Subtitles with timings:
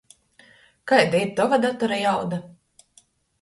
[0.91, 2.41] Kaida ir tova datora jauda?